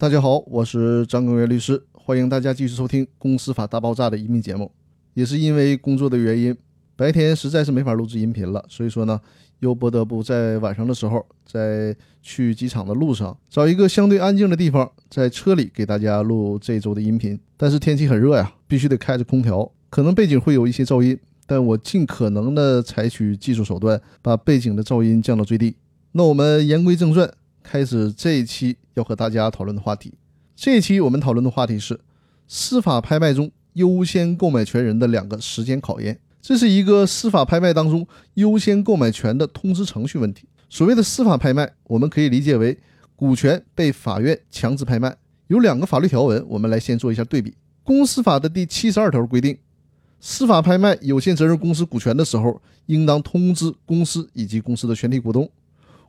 [0.00, 4.70] 大家好，我是张根源律师，欢迎大家继续收听《公司法大爆炸》的音频节目。
[5.14, 6.56] 也是因为工作的原因，
[6.94, 9.20] 白天实在是没法录制音频了，所以说呢，
[9.58, 17.36] 又不得不在晚上的时候，在去机场的路上找一个相对安静的地方，在车里给大家录这周的音频。
[17.56, 25.74] 但是天气很热呀，必须得开着空调，可能背景会有一些噪音，但我尽可能的采取技术手段，把背景的噪音降到最低。
[26.12, 27.28] 那我们言归正传。
[27.68, 30.14] 开始这一期要和大家讨论的话题，
[30.56, 32.00] 这一期我们讨论的话题是
[32.46, 36.18] 司法拍卖中优先购买权人的两个时间考验。
[36.40, 40.48] 这是一个司法拍卖当中优先购买权的通知程序问题。
[40.70, 42.78] 所谓的司法拍卖，我们可以理解为
[43.14, 45.14] 股权被法院强制拍卖。
[45.48, 47.54] 有两个法律条文，我们来先做一下对比。
[47.82, 49.58] 公司法的第七十二条规定，
[50.20, 55.50] 司法拍卖有限责任公司股权的时候，应当通知公司以及公司的全体股东。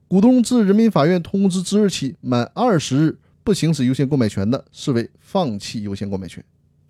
[0.09, 6.43] 股东自人民法院通知之日起满二十日不行使优先购买权的，视为放弃优先购买权。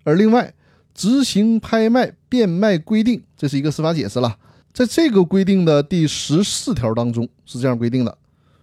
[0.04, 0.54] 而另外，
[0.94, 4.38] 执行拍卖变卖规定，这是一个司法解释了。
[4.72, 8.16] 在这个规定的第十四条当中是这样规定的：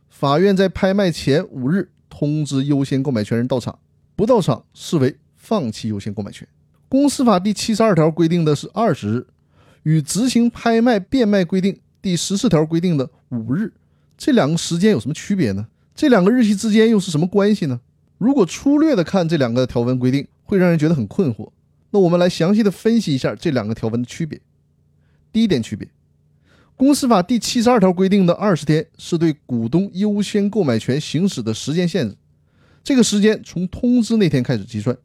[0.09, 3.77] 法院在拍卖前五日通知优先购买权人到场，
[4.15, 6.47] 不到场视为放弃优先购买权。
[6.89, 9.27] 公司法第七十二条规定的是二十日，
[9.83, 13.71] 与执行拍卖变卖规定第十四条规定的五日。
[14.17, 15.67] 这两个时间有什么区别呢？
[15.93, 17.79] 这两个日期之间又是什么关系呢？
[18.17, 21.51] 如果粗略的看这两个条文规定，会让人觉得很困惑。
[21.91, 24.41] 那我们来详细的分析一下这两个条文的区别。
[25.31, 25.87] 第一点区别，
[26.75, 32.15] 公司法第七十二条规定的二十天是对股东优先购买权行使的时间限制，
[32.83, 34.97] 这个时间从通知那天开始计算。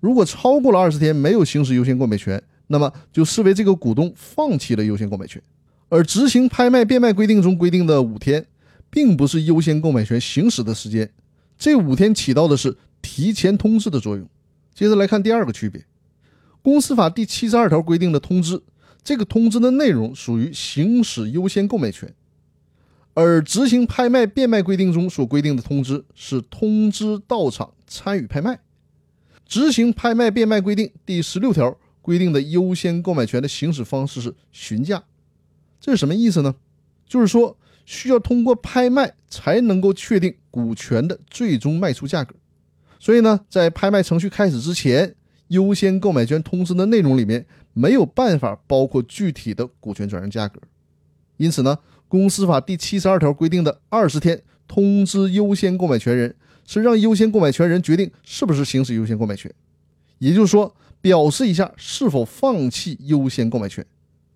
[0.00, 5.42] 如果超过了二十天没有行使优先购买权，那么就视为这个股东放弃了优先购买权。
[5.90, 8.46] 而执行拍卖变卖规定中规定的五天，
[8.88, 11.12] 并不是优先购买权行使的时间，
[11.58, 14.26] 这五天起到的是提前通知的作用。
[14.72, 15.84] 接着来看第二个区别，
[16.62, 18.62] 公司法第七十二条规定的通知，
[19.02, 22.14] 这个通知的内容属于行使优先购买权，
[23.14, 28.60] 而执行拍卖变卖规定中所规定的通知是通知到场参与拍卖。
[29.44, 35.02] 执行拍卖变卖规定第十六条规定的优先购买权的行使方式是询价。
[35.80, 36.54] 这是什么意思呢？
[37.06, 42.36] 就是说需要通过拍卖才能够确定股权的最终卖出价格。
[43.00, 45.16] 所以呢，在拍卖程序开始之前，
[45.48, 50.60] 优先购买权通知的内容里面没有办法包括具体的股权转让价格。
[51.38, 56.36] 因此呢，公司法第七十二条规定的二十天通知优先购买权人，
[56.66, 59.52] 是让优先购买权人决定是不是行使优先购买权，
[60.18, 63.84] 也就是说，表示一下是否放弃优先购买权。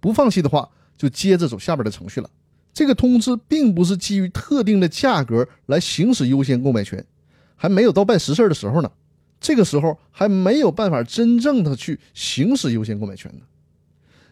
[0.00, 0.70] 不放弃的话。
[0.96, 2.30] 就接着走下边的程序了。
[2.72, 7.04] 这个通知并不是基于特定的价格来行使优先购买权，
[7.54, 8.90] 还没有到办实事的时候呢。
[9.40, 13.44] 这个时候还没有办法真正的去行使优先购买权呢。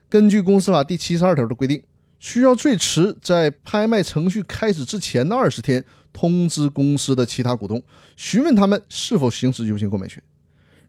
[0.09, 1.83] 根据公司法第七十二条的规定，
[2.19, 5.85] 需要最迟在拍卖程序开始之前的二十天
[6.15, 7.83] 通知公司的其他股东，
[8.17, 10.23] 询问他们是否行使优先购买权，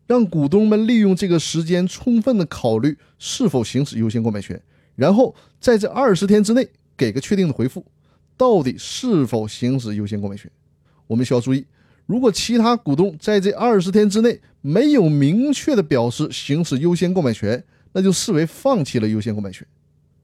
[0.07, 4.62] 让股东们利用这个时间充分的考虑是否行使优先购买权。
[4.95, 7.85] 然后在这二十天之内给个确定的回复，
[8.35, 10.51] 到底是否行使优先购买权？
[11.07, 11.66] 我们需要注意，
[12.06, 17.63] 如果其他股东在这二十天之内没有明确的表示行使优先购买权，
[17.94, 19.66] 那就视为放弃了优先购买权。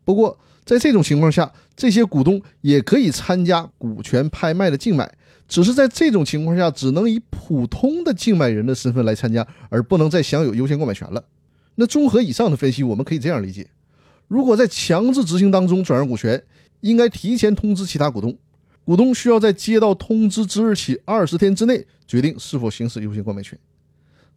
[0.04, 5.10] 不过在这种情况下，这些股东也可以参加股权拍卖的竞买，
[5.48, 11.24] 只是在这种情况下只能以普通的竞买人的身份来参加，而不能再享有优先购买权了。
[11.76, 13.70] 那综合以上的分析，我们可以这样理解。
[14.30, 16.42] 如果在强制执行当中转让股权，
[16.82, 18.38] 应该提前通知其他股东。
[18.86, 23.58] 股东需要在接到通知之日起二十天之内决定是否行使优先购买权。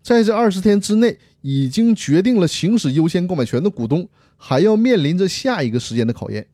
[0.02, 6.46] 在这二十天之内已经决定了行使优先购买权的股东，还要面临着下一个时间的考验。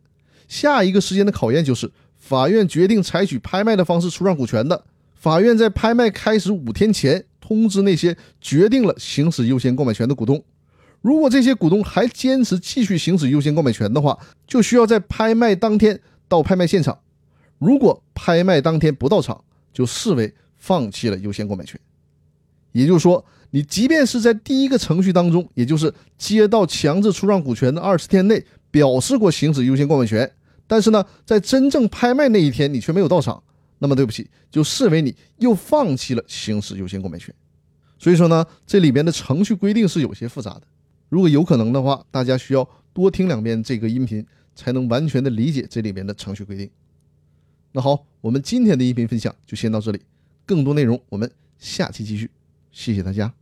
[0.49, 4.85] 下一个时间的考验就是法院决定采取拍卖的方式出让股权的，
[5.15, 10.43] 法院在拍卖开始五天前通知那些决定了行使优先购买权的股东。
[11.01, 16.99] 如果这些股东还坚持继续行使优先购买权的话，就需要在拍卖当天到拍卖现场。
[17.59, 19.43] 如果拍卖当天不到场，
[19.73, 21.79] 就视为放弃了优先购买权。
[22.73, 30.31] 也就是说，你即便是在第一个程序当中，也就是接到强制出让股权的二十天内表示过行使优先购买权，
[30.67, 33.43] 但是呢，在真正拍卖那一天你却没有到场，
[33.79, 37.35] 那么对不起，就视为你又放弃了行使优先购买权。
[37.99, 40.63] 所以说呢，这里边的程序规定是有些复杂的。
[41.09, 44.25] 如果有可能的话，大家需要多听两遍这个音频，
[44.55, 46.69] 才能完全的理解这里面的程序规定。
[47.73, 50.01] 那好，我们今天的音频分享就先到这里，
[50.45, 52.31] 更多内容我们下期继续。
[52.71, 53.33] 谢谢大家。